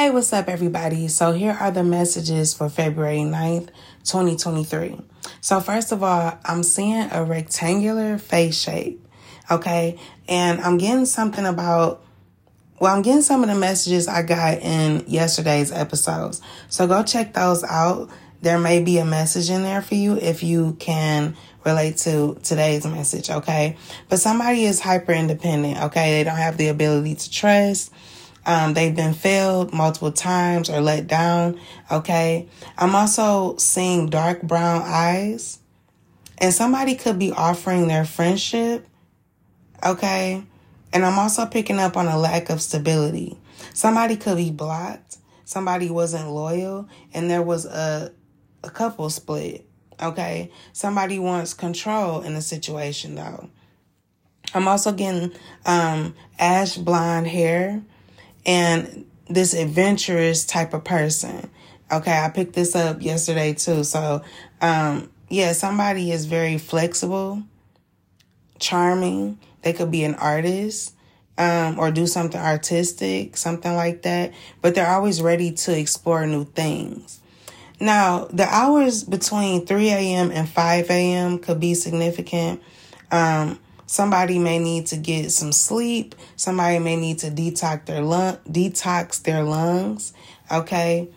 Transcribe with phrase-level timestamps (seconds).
[0.00, 1.08] Hey, what's up, everybody?
[1.08, 3.68] So, here are the messages for February 9th,
[4.04, 4.98] 2023.
[5.42, 9.06] So, first of all, I'm seeing a rectangular face shape,
[9.50, 9.98] okay?
[10.26, 12.02] And I'm getting something about,
[12.78, 16.40] well, I'm getting some of the messages I got in yesterday's episodes.
[16.70, 18.08] So, go check those out.
[18.40, 21.36] There may be a message in there for you if you can
[21.66, 23.76] relate to today's message, okay?
[24.08, 26.12] But somebody is hyper independent, okay?
[26.12, 27.92] They don't have the ability to trust
[28.46, 31.60] um, they've been failed multiple times or let down.
[31.90, 32.48] Okay.
[32.78, 35.58] I'm also seeing dark brown eyes.
[36.38, 38.86] And somebody could be offering their friendship.
[39.84, 40.42] Okay.
[40.92, 43.38] And I'm also picking up on a lack of stability.
[43.74, 45.18] Somebody could be blocked.
[45.44, 46.88] Somebody wasn't loyal.
[47.12, 48.12] And there was a,
[48.64, 49.66] a couple split.
[50.00, 50.50] Okay.
[50.72, 53.50] Somebody wants control in the situation though.
[54.54, 55.32] I'm also getting
[55.66, 57.82] um, ash blonde hair
[58.46, 61.48] and this adventurous type of person.
[61.90, 63.84] Okay, I picked this up yesterday too.
[63.84, 64.22] So,
[64.60, 67.42] um, yeah, somebody is very flexible,
[68.58, 69.38] charming.
[69.62, 70.94] They could be an artist,
[71.38, 74.32] um, or do something artistic, something like that.
[74.60, 77.20] But they're always ready to explore new things.
[77.80, 80.30] Now, the hours between 3 a.m.
[80.30, 81.38] and 5 a.m.
[81.38, 82.62] could be significant.
[83.10, 83.58] Um,
[83.90, 86.14] Somebody may need to get some sleep.
[86.36, 90.12] Somebody may need to detox their lung, detox their lungs.
[90.48, 91.08] Okay.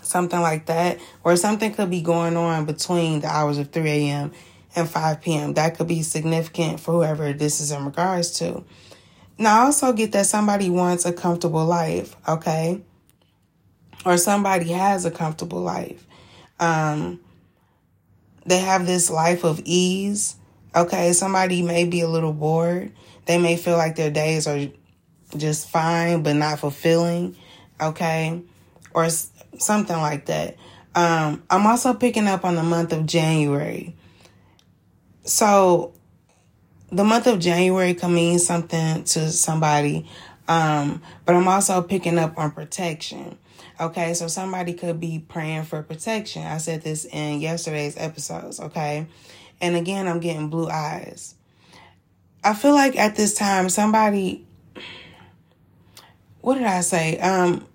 [0.00, 1.00] Something like that.
[1.24, 4.30] Or something could be going on between the hours of 3 a.m.
[4.76, 5.54] and 5 p.m.
[5.54, 8.62] That could be significant for whoever this is in regards to.
[9.36, 12.14] Now, I also get that somebody wants a comfortable life.
[12.28, 12.82] Okay.
[14.06, 16.06] Or somebody has a comfortable life.
[16.60, 17.18] Um,
[18.46, 20.36] they have this life of ease
[20.78, 22.92] Okay, somebody may be a little bored.
[23.26, 24.68] They may feel like their days are
[25.36, 27.36] just fine but not fulfilling.
[27.80, 28.42] Okay,
[28.94, 30.56] or something like that.
[30.94, 33.96] Um, I'm also picking up on the month of January.
[35.24, 35.94] So,
[36.92, 40.08] the month of January can mean something to somebody,
[40.46, 43.36] um, but I'm also picking up on protection.
[43.80, 46.42] Okay, so somebody could be praying for protection.
[46.42, 48.58] I said this in yesterday's episodes.
[48.58, 49.06] Okay,
[49.60, 51.34] and again, I'm getting blue eyes.
[52.44, 54.46] I feel like at this time, somebody,
[56.40, 57.18] what did I say?
[57.18, 57.66] Um,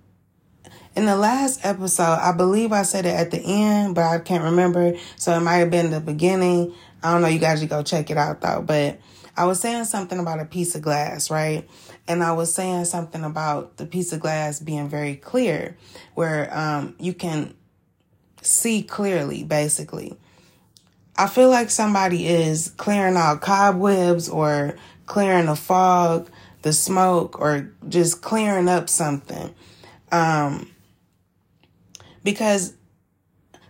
[0.95, 4.43] in the last episode, I believe I said it at the end, but I can't
[4.43, 4.95] remember.
[5.17, 6.73] So it might have been the beginning.
[7.01, 7.27] I don't know.
[7.27, 8.63] You guys should go check it out though.
[8.65, 8.99] But
[9.35, 11.67] I was saying something about a piece of glass, right?
[12.07, 15.77] And I was saying something about the piece of glass being very clear,
[16.13, 17.55] where um, you can
[18.41, 20.17] see clearly, basically.
[21.15, 24.75] I feel like somebody is clearing out cobwebs or
[25.05, 26.29] clearing the fog,
[26.63, 29.53] the smoke, or just clearing up something.
[30.11, 30.71] Um,
[32.23, 32.73] because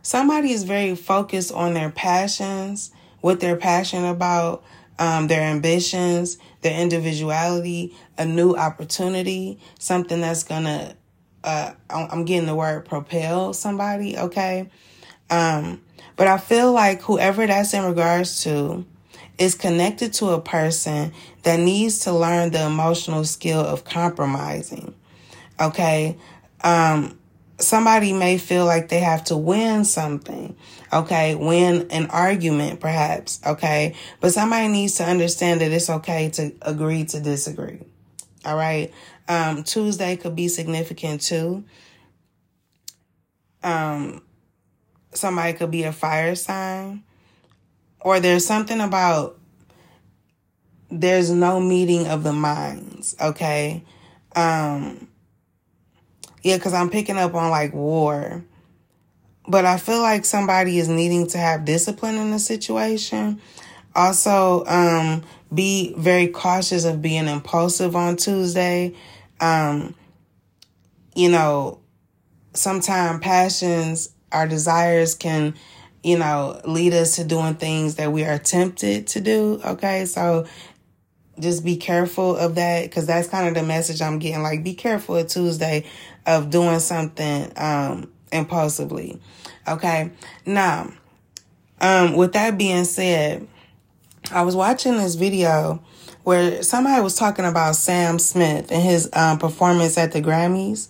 [0.02, 4.64] somebody is very focused on their passions, what they're passionate about,
[5.00, 10.96] um, their ambitions, their individuality, a new opportunity, something that's gonna,
[11.44, 14.70] uh, I'm getting the word propel somebody, okay?
[15.30, 15.82] Um,
[16.16, 18.86] but I feel like whoever that's in regards to
[19.38, 21.12] is connected to a person
[21.44, 24.94] that needs to learn the emotional skill of compromising.
[25.60, 26.18] Okay.
[26.64, 27.18] Um,
[27.58, 30.56] somebody may feel like they have to win something.
[30.92, 31.36] Okay.
[31.36, 33.40] Win an argument, perhaps.
[33.46, 33.96] Okay.
[34.20, 37.80] But somebody needs to understand that it's okay to agree to disagree.
[38.46, 38.94] All right.
[39.28, 41.64] Um, Tuesday could be significant too.
[43.64, 44.22] Um,
[45.16, 47.04] somebody could be a fire sign,
[48.02, 49.40] or there's something about
[50.90, 53.84] there's no meeting of the minds, okay?
[54.36, 55.08] Um,
[56.44, 58.44] yeah, because I'm picking up on like war.
[59.48, 63.42] But I feel like somebody is needing to have discipline in the situation.
[63.96, 68.96] Also, um, be very cautious of being impulsive on Tuesday.
[69.40, 69.96] Um,
[71.16, 71.80] you know,
[72.54, 75.56] sometimes passions our desires can,
[76.04, 79.62] you know, lead us to doing things that we are tempted to do.
[79.64, 80.06] Okay.
[80.06, 80.48] So
[81.40, 84.44] just be careful of that because that's kind of the message I'm getting.
[84.44, 85.86] Like, be careful Tuesday
[86.26, 89.20] of doing something, um, impulsively.
[89.68, 90.12] Okay.
[90.46, 90.92] Now,
[91.82, 93.48] um, with that being said,
[94.32, 95.84] I was watching this video
[96.24, 100.88] where somebody was talking about Sam Smith and his um, performance at the Grammys.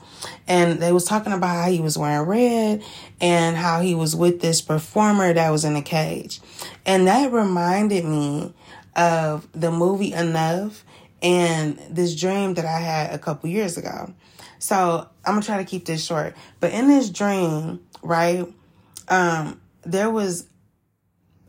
[0.47, 2.83] And they was talking about how he was wearing red
[3.19, 6.39] and how he was with this performer that was in a cage.
[6.85, 8.53] And that reminded me
[8.95, 10.85] of the movie Enough
[11.21, 14.13] and this dream that I had a couple years ago.
[14.59, 16.35] So I'm gonna try to keep this short.
[16.59, 18.45] But in this dream, right,
[19.07, 20.47] um, there was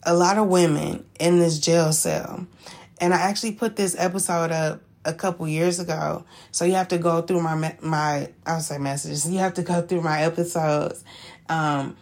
[0.04, 2.46] a lot of women in this jail cell.
[3.04, 6.24] And I actually put this episode up a couple years ago.
[6.52, 9.30] So you have to go through my my I would say messages.
[9.30, 11.04] You have to go through my episodes.
[11.50, 11.98] Um,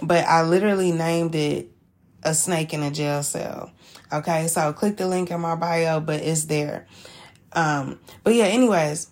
[0.00, 1.72] but I literally named it
[2.22, 3.72] a snake in a jail cell.
[4.12, 6.86] Okay, so click the link in my bio, but it's there.
[7.52, 9.10] Um, but yeah, anyways,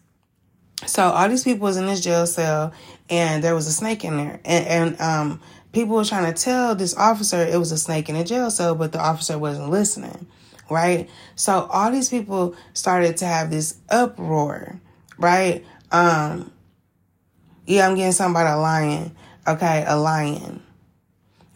[0.86, 2.72] so all these people was in this jail cell
[3.10, 4.40] and there was a snake in there.
[4.44, 5.40] And, and um,
[5.72, 8.76] people were trying to tell this officer it was a snake in a jail cell,
[8.76, 10.28] but the officer wasn't listening.
[10.72, 11.08] Right?
[11.36, 14.80] So all these people started to have this uproar,
[15.18, 15.64] right?
[15.90, 16.52] Um,
[17.66, 19.16] yeah, I'm getting something about a lion.
[19.46, 20.62] Okay, a lion.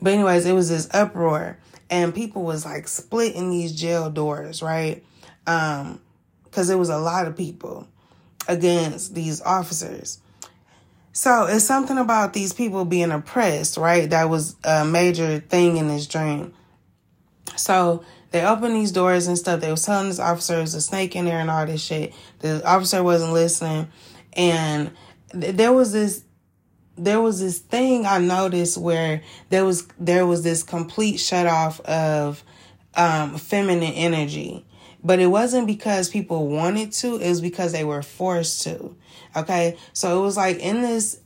[0.00, 1.58] But anyways, it was this uproar
[1.90, 5.04] and people was like splitting these jail doors, right?
[5.46, 6.00] Um,
[6.50, 7.86] cause it was a lot of people
[8.48, 10.20] against these officers.
[11.12, 14.10] So it's something about these people being oppressed, right?
[14.10, 16.52] That was a major thing in this dream.
[17.56, 19.60] So they opened these doors and stuff.
[19.60, 22.12] They was telling this officer was a snake in there and all this shit.
[22.40, 23.88] The officer wasn't listening.
[24.32, 24.90] And
[25.32, 26.24] th- there was this
[26.98, 31.80] there was this thing I noticed where there was there was this complete shut off
[31.80, 32.42] of
[32.94, 34.66] um, feminine energy.
[35.04, 38.96] But it wasn't because people wanted to, it was because they were forced to.
[39.36, 39.76] Okay?
[39.92, 41.20] So it was like in this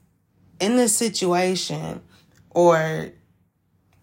[0.61, 2.03] in this situation
[2.51, 3.13] or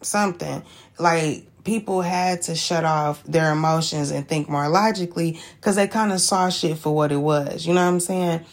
[0.08, 0.64] something,
[0.98, 6.12] like people had to shut off their emotions and think more logically because they kind
[6.12, 7.68] of saw shit for what it was.
[7.68, 8.46] You know what I'm saying?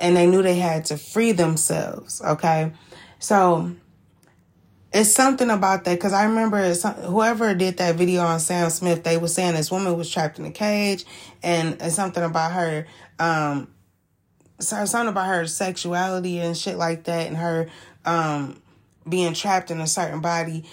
[0.00, 2.22] and they knew they had to free themselves.
[2.22, 2.72] Okay.
[3.18, 3.74] So
[4.92, 9.04] it's something about that because I remember some, whoever did that video on Sam Smith,
[9.04, 11.04] they were saying this woman was trapped in a cage
[11.42, 12.86] and, and something about her,
[13.18, 13.68] um,
[14.60, 17.68] so something about her sexuality and shit like that and her,
[18.04, 18.60] um,
[19.08, 20.64] being trapped in a certain body.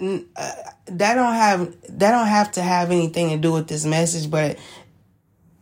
[0.00, 0.52] Uh,
[0.86, 4.58] that don't have that don't have to have anything to do with this message, but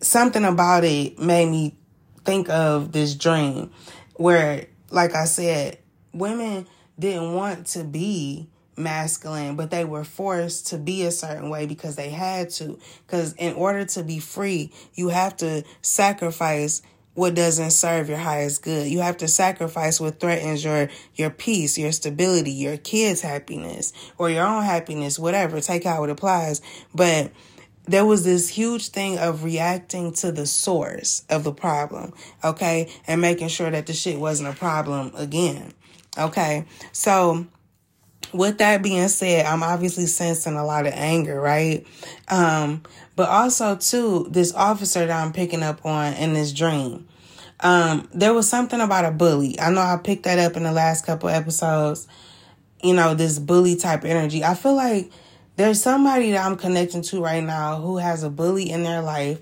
[0.00, 1.76] something about it made me
[2.24, 3.70] think of this dream
[4.14, 5.78] where, like I said,
[6.14, 6.66] women
[6.98, 11.96] didn't want to be masculine, but they were forced to be a certain way because
[11.96, 12.78] they had to.
[13.06, 16.82] Because in order to be free, you have to sacrifice
[17.14, 18.88] what doesn't serve your highest good.
[18.88, 24.30] You have to sacrifice what threatens your your peace, your stability, your kids' happiness, or
[24.30, 25.60] your own happiness, whatever.
[25.60, 26.62] Take how it applies.
[26.94, 27.32] But
[27.84, 32.12] there was this huge thing of reacting to the source of the problem,
[32.44, 35.72] okay, and making sure that the shit wasn't a problem again,
[36.16, 36.64] okay.
[36.92, 37.46] So,
[38.32, 41.86] with that being said, I'm obviously sensing a lot of anger, right?
[42.28, 42.82] Um,
[43.16, 47.08] but also too, this officer that I'm picking up on in this dream.
[47.60, 49.60] Um, there was something about a bully.
[49.60, 52.08] I know I picked that up in the last couple episodes.
[52.82, 54.42] You know, this bully type energy.
[54.42, 55.12] I feel like
[55.56, 59.40] there's somebody that I'm connecting to right now who has a bully in their life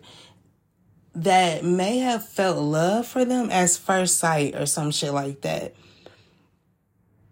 [1.14, 5.74] that may have felt love for them as first sight or some shit like that.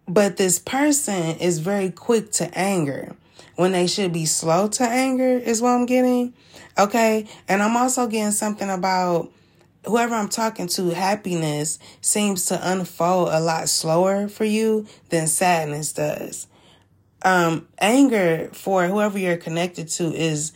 [0.08, 3.14] But this person is very quick to anger
[3.56, 6.32] when they should be slow to anger, is what I'm getting.
[6.78, 7.26] Okay.
[7.49, 9.31] And I'm also getting something about
[9.84, 15.92] whoever I'm talking to, happiness seems to unfold a lot slower for you than sadness
[15.92, 16.47] does
[17.23, 20.52] um, anger for whoever you're connected to is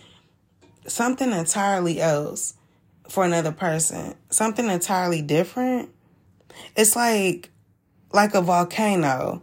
[0.87, 2.55] something entirely else
[3.09, 5.91] for another person, something entirely different.
[6.77, 7.51] It's like,
[8.13, 9.43] like a volcano.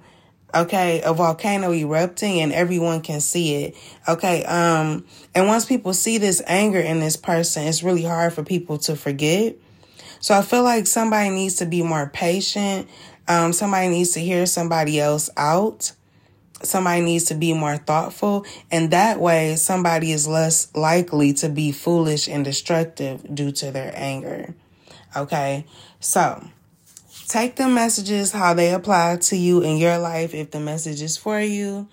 [0.54, 3.76] Okay, a volcano erupting and everyone can see it.
[4.08, 8.44] Okay, um, and once people see this anger in this person, it's really hard for
[8.44, 9.56] people to forget.
[10.20, 12.90] So I feel like somebody needs to be more patient.
[13.28, 15.94] Um, somebody needs to hear somebody else out
[16.64, 21.72] somebody needs to be more thoughtful and that way somebody is less likely to be
[21.72, 24.54] foolish and destructive due to their anger
[25.16, 25.66] okay
[26.00, 26.44] so
[27.30, 31.16] take the messages how they apply to you in your life if the message is
[31.16, 31.88] for you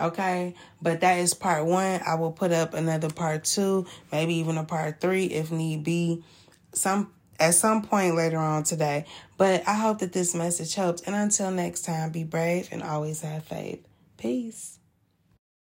[0.00, 0.54] okay?
[0.80, 2.00] But that is part one.
[2.06, 6.24] I will put up another part two maybe even a part three if need be
[6.72, 9.06] some at some point later on today.
[9.36, 13.20] But i hope that this message helps and until next time be brave and always
[13.22, 13.86] have faith.
[14.16, 14.77] Peace.